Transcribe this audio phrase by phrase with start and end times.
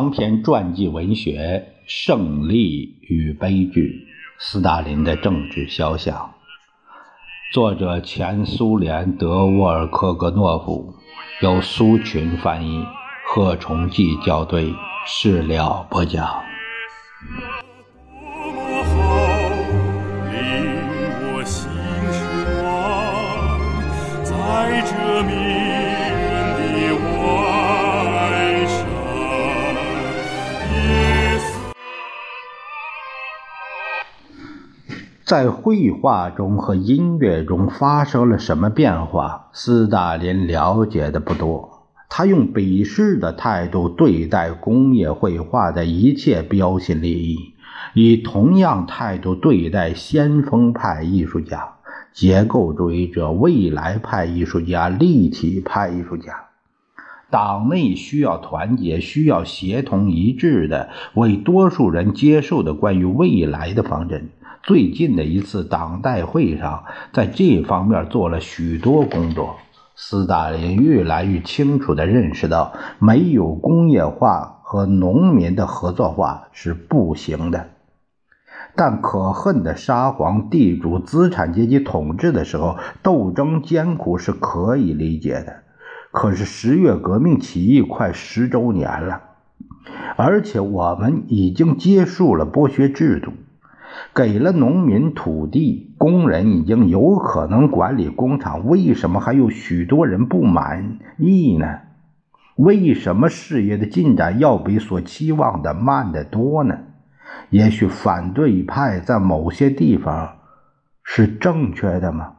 [0.00, 4.06] 长篇传记文学《胜利与悲剧：
[4.38, 6.16] 斯大林的政治肖像》，
[7.52, 10.94] 作者前苏联德沃尔科格诺夫，
[11.42, 12.82] 由苏群翻译，
[13.26, 14.74] 贺崇济校对，
[15.04, 16.26] 史料播讲。
[35.40, 39.48] 在绘画中和音乐中发生了什么变化？
[39.54, 41.86] 斯大林了解的不多。
[42.10, 47.54] 他用鄙视的态度对待工业绘画的一切标新立异，
[47.94, 51.76] 以同样态度对待先锋派艺术家、
[52.12, 56.34] 结构主义者、未来派艺术家、立体派艺术家。
[57.30, 64.28] 党内需要团结，需要协同一致的为多数人接受的关于未来的方针。
[64.62, 69.56] 最近的一次党代会上，在这方面做了许多工作。
[69.96, 77.68] 斯大林越来越清楚地认识到，没有工业化和农民的合作化是不行的。
[78.76, 85.62] 但可恨的沙皇、地主、资产阶级统治的时候，斗争艰苦是可以理解的。
[86.12, 89.22] 可是十月革命起义快十周年了，
[90.16, 93.32] 而且我们已经结束了剥削制度。
[94.14, 101.80] 给了农民土地，工人已经有可能管理工厂，为什么还有许多人不满意呢？
[102.56, 106.78] 为什么事业的进展要比所期望的慢得多呢？
[107.50, 110.36] 也许反对派在某些地方
[111.02, 112.34] 是正确的吗？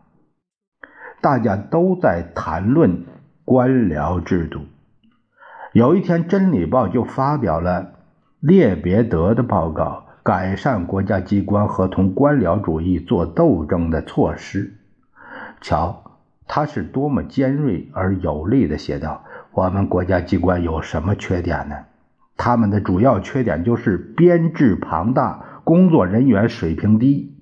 [1.22, 3.06] 大家都在谈论
[3.46, 4.62] 官僚制度。
[5.74, 7.94] 有一天，《真理报》就发表了
[8.40, 10.06] 列别德的报告。
[10.24, 14.74] 改善国家机关和同官僚主义做斗争的措施。
[15.62, 19.24] 瞧，他是多么尖锐而有力的写道
[19.54, 21.76] ：“我们国家机关有什么缺点呢？
[22.38, 27.36] 他们的主要缺点就是编制庞大，工作人员水平低，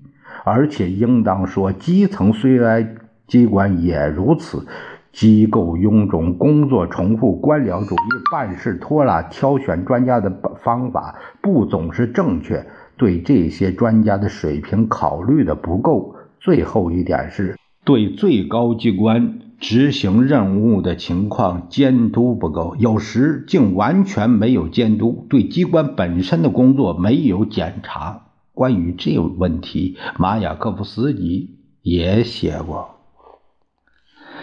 [0.44, 2.96] 而且应当说，基层虽然
[3.26, 4.66] 机关也如此。”
[5.12, 7.98] 机构臃肿，工作重复，官僚主义，
[8.32, 10.30] 办事拖拉，挑选专家的
[10.62, 12.66] 方法不总是正确，
[12.96, 16.14] 对这些专家的水平考虑的不够。
[16.38, 28.22] 最后一点是对最高机关执行任务的情况监督不够，有时竟完全没有监督，对机关本身的工作没有检查。
[28.54, 32.99] 关于这个问题，马雅科夫斯基也写过。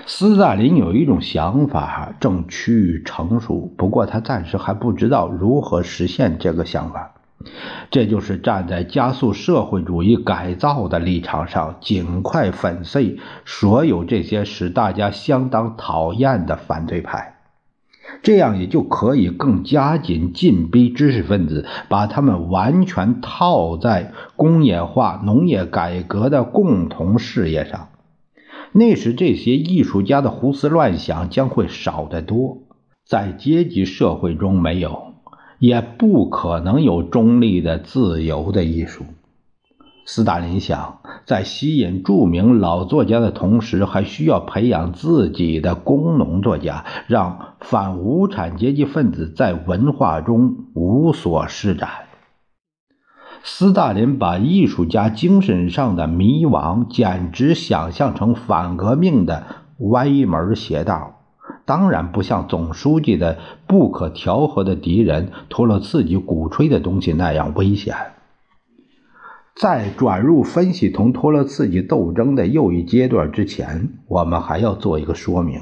[0.09, 7.11] 斯大林有一种想法正趋于成熟，不过他暂时还不知道如何实现这个想法。
[7.91, 17.35] 这就是站在加速社会主义改造的立场上，尽快粉碎所有这些使大家相当讨厌的反对派，
[18.23, 27.89] 这样也就可以更加紧进逼知识分子，把他们完全套在工业化、农业改革的共同事业上。
[28.73, 32.59] 那时，这些艺术家的胡思乱想将会少得多。
[33.05, 35.13] 在阶级社会中，没有，
[35.59, 39.05] 也不可能有中立的、自由的艺术。
[40.05, 52.06] 斯大林想，在吸引著名老作家的同时，还需要培养自己的工农作家，让反无产阶级分子在文化中无所施展。
[53.43, 59.45] 斯大林把艺术家精神上的迷惘，简直想象成反革命的
[59.79, 61.13] 歪门邪道。
[61.65, 63.37] 当然不像总书记的
[63.67, 67.95] 不可调和的敌人托洛茨基鼓吹的东西那样危险。
[69.55, 75.59] 在转入分析同托洛茨基斗争的又一阶段之前，我们还要做一个说明。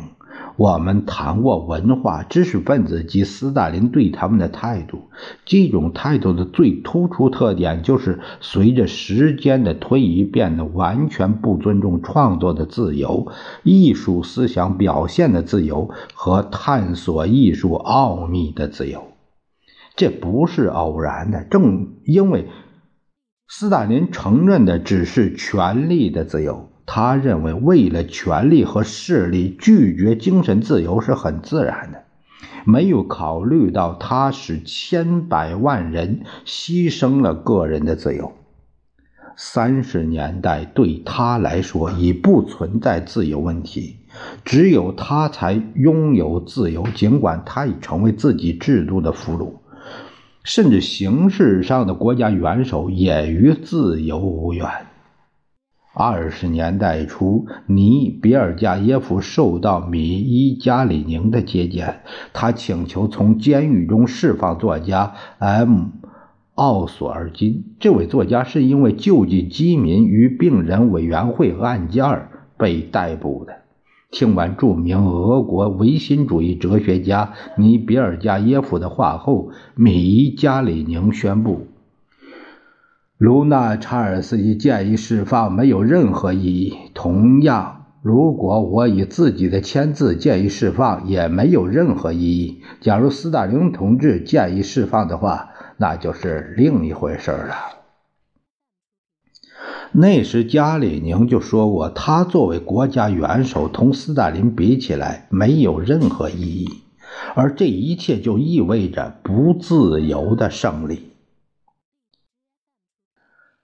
[0.57, 5.09] 我们谈过文化知识分子及斯大林对他们的态度，
[5.43, 13.27] 这种态度的最突出特点就是随着时间的推移变得完全不尊重创作的自由、
[13.63, 19.03] 艺术思想表现的自由和探索艺术奥秘的自由。
[19.97, 22.47] 这不是偶然的，正因为
[23.47, 26.69] 斯大林承认的只是权力的自由。
[26.85, 32.03] 他认为，为了权力和势力，拒绝精神自由是很自然的，
[32.63, 38.33] 没有考虑到他使千百万人牺牲了个人的自由。
[39.35, 43.97] 三十年代对他来说已不存在自由问题，
[44.45, 49.55] 只有他才拥有自由，尽管他已成为自己制度的俘虏。
[50.43, 54.69] 甚至形式上的国家元首也与自由无缘。
[55.97, 62.01] 二十年代初，尼比尔加耶夫受到米伊加里宁的接见，
[62.33, 65.85] 他请求从监狱中释放作家 M。
[66.55, 72.27] 奥索尔金这位作家是因为救济饥民与病人委员会案件
[72.57, 73.53] 被逮捕的。
[74.11, 81.67] 听完著名俄国唯心主义哲学家尼比尔加耶夫的话后，米伊加里宁宣布
[83.25, 86.75] ：“卢纳查尔斯基建议释放没有任何意义。
[86.93, 92.61] 同样，如果我以自己的签字建议释放，也没有任何意义。
[92.81, 97.53] 假如斯大林同志建议释放的话。”那就是另一回事了。
[99.91, 106.69] 那时加里宁就说过，他作为国家元首，同斯大林比起来没有任何意义，
[107.33, 111.14] 而这一切就意味着不自由的胜利。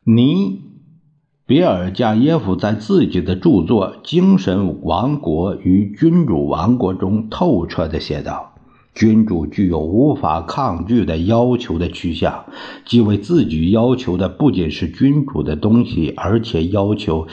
[0.03, 0.63] 尼
[1.45, 8.55] 别尔加耶夫在自己的著作《精神王国与君主王国》中透彻地写道。
[8.95, 12.45] 君主具有无法抗拒的要求的趋向，
[12.83, 17.27] 即为自己要求的不仅是君主的东西，而且要求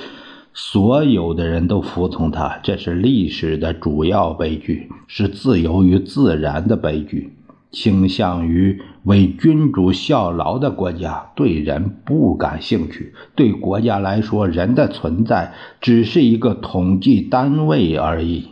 [0.52, 2.60] 所有的人都服从他。
[2.62, 7.37] 这是历史的主要悲剧，是自由与自然的悲剧。
[7.70, 13.12] 倾向于为君主效劳的国家对人不感兴趣。
[13.34, 18.48] 对国家来说，人的存在只是一个统计单位而已。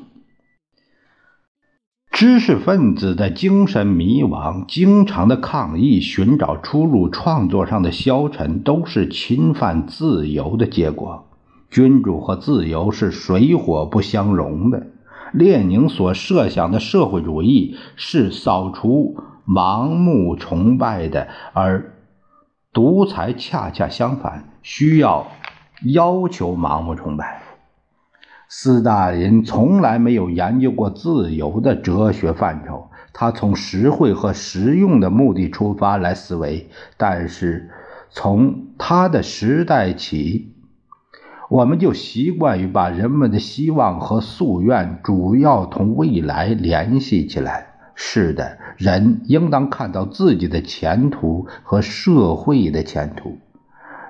[2.11, 11.27] 知识分子的精神迷惘、经常的抗议、寻找出路、创作上的消沉，都是侵犯自由的结果。
[11.69, 14.87] 君主和自由是水火不相容的。
[15.33, 21.93] 列宁所设想的社会主义是扫除盲目崇拜的，而
[22.73, 25.27] 独裁恰恰相反，需要
[25.85, 27.43] 要求盲目崇拜。
[28.49, 36.69] 斯大林从来没有研究过自由的哲学范畴，他从实惠和实用的目的出发来思维。
[36.97, 37.71] 但是，
[38.11, 40.55] 从他的时代起，
[41.49, 47.69] 我们就习惯于把人们的希望和夙愿主要同未来联系起来。
[47.95, 53.39] 是的，人应当看到自己的前途和社会的前途。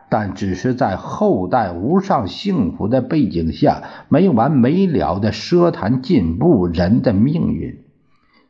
[0.09, 7.85] 但只是在后代无上幸福的背景下，没完没了的奢谈进步人的命运，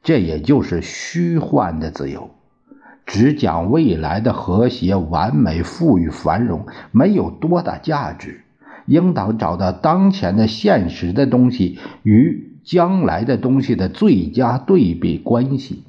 [0.02, 2.30] 这也就是虚幻的自由。
[3.04, 8.42] 只讲未来的和谐、完美、富裕、繁荣，没有多大价值。
[8.86, 15.84] 应当找到当前的现实的东西与将来的东西的最佳对比关系。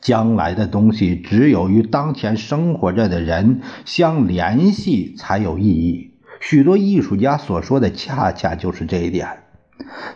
[0.00, 6.10] 将来的东西只有与当前生活着的人相联系才有意义。
[6.40, 9.28] 许多艺术家所说的恰恰就是这一点。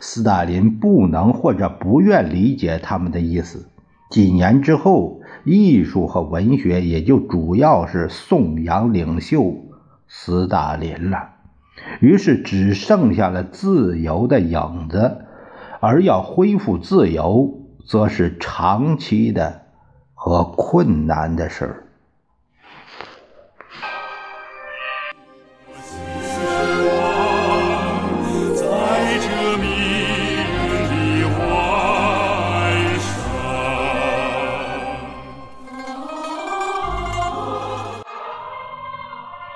[0.01, 3.69] 斯大林不能或者不愿理解他们的意思。
[4.11, 9.55] 几年之后，艺术和文学也就主要是颂扬领袖
[10.07, 11.34] 斯大林了。
[12.01, 15.25] 于是只剩下了自由的影子，
[15.81, 19.63] 而要恢复自由，则是长期的。
[20.27, 21.85] 和困难的事儿。